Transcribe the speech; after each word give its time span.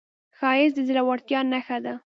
ښایست 0.37 0.75
د 0.77 0.79
زړورتیا 0.89 1.39
نښه 1.51 1.77
ده 1.83 1.93